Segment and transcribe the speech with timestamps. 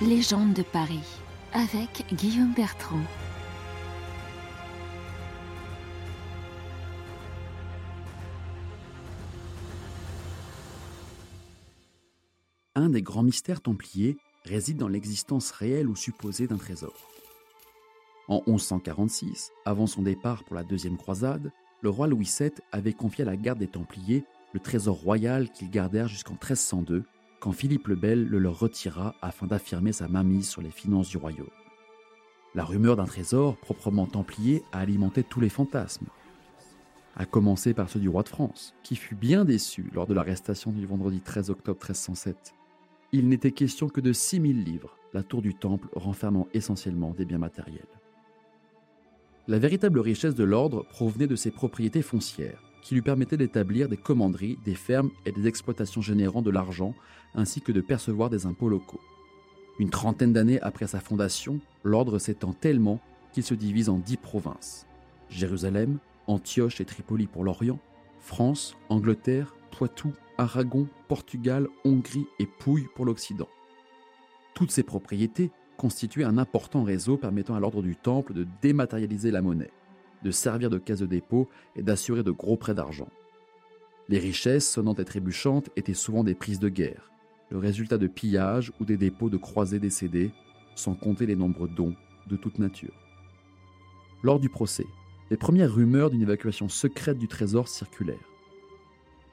[0.00, 1.02] Légende de Paris
[1.52, 3.00] avec Guillaume Bertrand.
[12.76, 16.94] Un des grands mystères templiers réside dans l'existence réelle ou supposée d'un trésor.
[18.28, 21.50] En 1146, avant son départ pour la deuxième croisade,
[21.82, 24.22] le roi Louis VII avait confié à la garde des Templiers
[24.52, 27.04] le trésor royal qu'ils gardèrent jusqu'en 1302
[27.40, 31.16] quand Philippe le Bel le leur retira afin d'affirmer sa mainmise sur les finances du
[31.16, 31.46] royaume.
[32.54, 36.08] La rumeur d'un trésor proprement templier a alimenté tous les fantasmes,
[37.16, 40.70] à commencer par ceux du roi de France, qui fut bien déçu lors de l'arrestation
[40.72, 42.54] du vendredi 13 octobre 1307.
[43.12, 47.38] Il n'était question que de 6000 livres, la tour du temple renfermant essentiellement des biens
[47.38, 47.86] matériels.
[49.46, 53.98] La véritable richesse de l'ordre provenait de ses propriétés foncières, qui lui permettaient d'établir des
[53.98, 56.94] commanderies, des fermes et des exploitations générant de l'argent,
[57.34, 59.02] ainsi que de percevoir des impôts locaux.
[59.78, 62.98] Une trentaine d'années après sa fondation, l'ordre s'étend tellement
[63.30, 64.86] qu'il se divise en dix provinces.
[65.28, 65.98] Jérusalem,
[66.28, 67.78] Antioche et Tripoli pour l'Orient,
[68.20, 73.48] France, Angleterre, Poitou, Aragon, Portugal, Hongrie et Pouille pour l'Occident.
[74.54, 79.42] Toutes ces propriétés constituaient un important réseau permettant à l'ordre du Temple de dématérialiser la
[79.42, 79.72] monnaie
[80.22, 83.08] de servir de caisse de dépôt et d'assurer de gros prêts d'argent.
[84.08, 87.10] Les richesses sonnantes et trébuchantes étaient souvent des prises de guerre,
[87.50, 90.32] le résultat de pillages ou des dépôts de croisés décédés,
[90.74, 91.94] sans compter les nombreux dons
[92.26, 92.94] de toute nature.
[94.22, 94.86] Lors du procès,
[95.30, 98.16] les premières rumeurs d'une évacuation secrète du trésor circulèrent.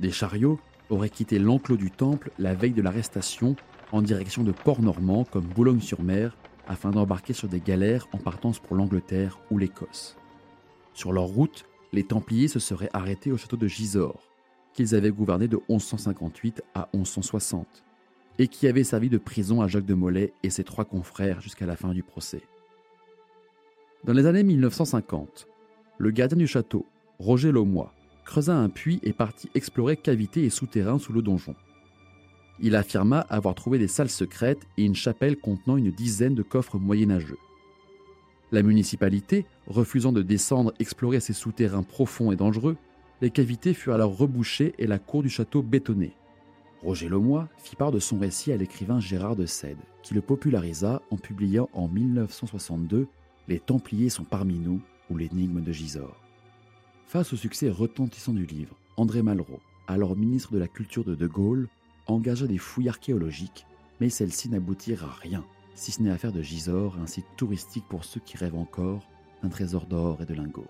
[0.00, 0.58] Des chariots
[0.90, 3.56] auraient quitté l'enclos du temple la veille de l'arrestation
[3.92, 8.76] en direction de ports normands comme Boulogne-sur-Mer afin d'embarquer sur des galères en partance pour
[8.76, 10.16] l'Angleterre ou l'Écosse.
[10.96, 14.32] Sur leur route, les Templiers se seraient arrêtés au château de Gisors,
[14.72, 17.84] qu'ils avaient gouverné de 1158 à 1160,
[18.38, 21.66] et qui avait servi de prison à Jacques de Molay et ses trois confrères jusqu'à
[21.66, 22.40] la fin du procès.
[24.04, 25.46] Dans les années 1950,
[25.98, 26.86] le gardien du château,
[27.18, 27.92] Roger Laumois,
[28.24, 31.56] creusa un puits et partit explorer cavités et souterrains sous le donjon.
[32.58, 36.78] Il affirma avoir trouvé des salles secrètes et une chapelle contenant une dizaine de coffres
[36.78, 37.36] moyenâgeux.
[38.52, 42.76] La municipalité, refusant de descendre explorer ces souterrains profonds et dangereux,
[43.20, 46.12] les cavités furent alors rebouchées et la cour du château bétonnée.
[46.82, 51.02] Roger Lemoy fit part de son récit à l'écrivain Gérard de Sède, qui le popularisa
[51.10, 53.08] en publiant en 1962
[53.48, 54.80] Les Templiers sont parmi nous
[55.10, 56.20] ou l'énigme de Gisors.
[57.06, 61.26] Face au succès retentissant du livre, André Malraux, alors ministre de la Culture de De
[61.26, 61.68] Gaulle,
[62.06, 63.66] engagea des fouilles archéologiques,
[64.00, 65.44] mais celles-ci n'aboutirent à rien
[65.76, 69.08] si ce n'est à faire de Gisors un site touristique pour ceux qui rêvent encore
[69.42, 70.66] d'un trésor d'or et de lingots.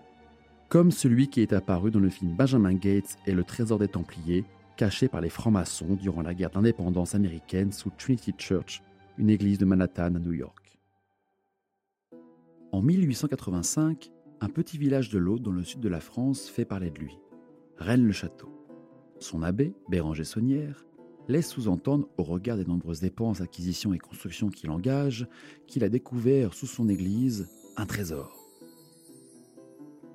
[0.69, 4.43] Comme celui qui est apparu dans le film Benjamin Gates et le trésor des Templiers,
[4.75, 8.83] caché par les francs-maçons durant la guerre d'indépendance américaine sous Trinity Church,
[9.17, 10.77] une église de Manhattan à New York.
[12.73, 16.91] En 1885, un petit village de l'Aude dans le sud de la France fait parler
[16.91, 17.17] de lui,
[17.77, 18.51] Rennes-le-Château.
[19.19, 20.85] Son abbé, Béranger Saunière,
[21.27, 25.27] laisse sous-entendre, au regard des nombreuses dépenses, acquisitions et constructions qu'il engage,
[25.67, 28.37] qu'il a découvert sous son église un trésor.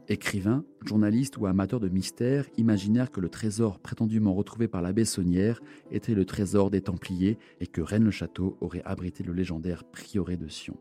[0.08, 5.60] Écrivains, journalistes ou amateurs de mystères imaginèrent que le trésor prétendument retrouvé par l'abbé Saunière
[5.90, 10.76] était le trésor des Templiers et que Rennes-le-Château aurait abrité le légendaire prieuré de Sion.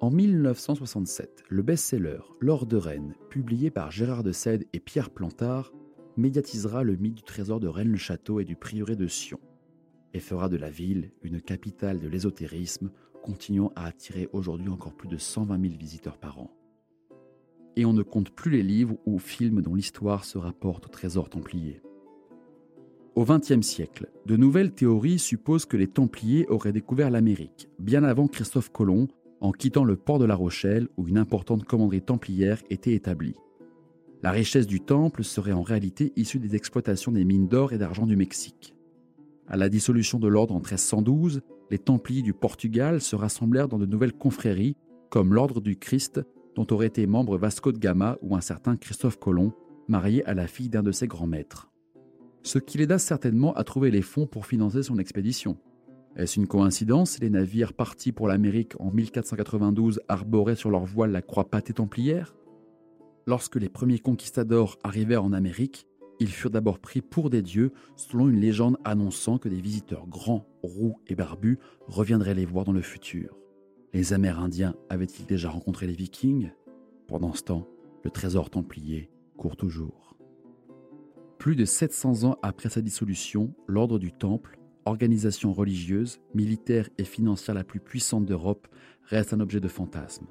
[0.00, 5.72] En 1967, le best-seller L'Or de Rennes, publié par Gérard de Sède et Pierre Plantard,
[6.16, 9.40] médiatisera le mythe du trésor de Rennes-le-Château et du prieuré de Sion,
[10.14, 12.90] et fera de la ville une capitale de l'ésotérisme,
[13.22, 16.50] continuant à attirer aujourd'hui encore plus de 120 000 visiteurs par an.
[17.76, 21.30] Et on ne compte plus les livres ou films dont l'histoire se rapporte au trésor
[21.30, 21.80] templier.
[23.14, 28.26] Au XXe siècle, de nouvelles théories supposent que les Templiers auraient découvert l'Amérique, bien avant
[28.26, 29.06] Christophe Colomb,
[29.42, 33.34] en quittant le port de La Rochelle où une importante commanderie templière était établie.
[34.22, 38.06] La richesse du temple serait en réalité issue des exploitations des mines d'or et d'argent
[38.06, 38.72] du Mexique.
[39.48, 41.40] À la dissolution de l'ordre en 1312,
[41.72, 44.76] les Templiers du Portugal se rassemblèrent dans de nouvelles confréries,
[45.10, 46.20] comme l'Ordre du Christ,
[46.54, 49.52] dont aurait été membre Vasco de Gama ou un certain Christophe Colomb,
[49.88, 51.72] marié à la fille d'un de ses grands maîtres.
[52.44, 55.58] Ce qui l'aida certainement à trouver les fonds pour financer son expédition.
[56.14, 57.18] Est-ce une coïncidence?
[57.18, 62.36] Les navires partis pour l'Amérique en 1492 arboraient sur leur voile la croix pâtée templière?
[63.26, 65.86] Lorsque les premiers conquistadors arrivèrent en Amérique,
[66.18, 70.46] ils furent d'abord pris pour des dieux, selon une légende annonçant que des visiteurs grands,
[70.62, 73.36] roux et barbus reviendraient les voir dans le futur.
[73.92, 76.50] Les Amérindiens avaient-ils déjà rencontré les Vikings?
[77.06, 77.68] Pendant ce temps,
[78.04, 80.16] le trésor templier court toujours.
[81.38, 87.54] Plus de 700 ans après sa dissolution, l'ordre du Temple, organisation religieuse, militaire et financière
[87.54, 88.68] la plus puissante d'Europe,
[89.04, 90.26] reste un objet de fantasme.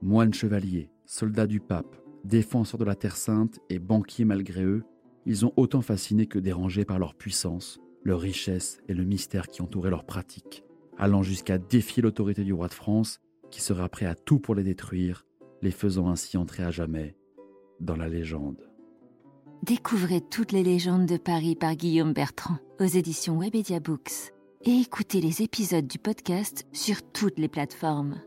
[0.00, 4.84] Moines chevaliers, soldats du pape, défenseurs de la Terre sainte et banquiers malgré eux,
[5.26, 9.62] ils ont autant fasciné que dérangé par leur puissance, leur richesse et le mystère qui
[9.62, 10.64] entourait leurs pratiques,
[10.98, 14.64] allant jusqu'à défier l'autorité du roi de France, qui sera prêt à tout pour les
[14.64, 15.26] détruire,
[15.62, 17.16] les faisant ainsi entrer à jamais
[17.80, 18.68] dans la légende.
[19.62, 24.32] Découvrez toutes les légendes de Paris par Guillaume Bertrand aux éditions Webedia Books
[24.66, 28.20] et écoutez les épisodes du podcast sur toutes les plateformes.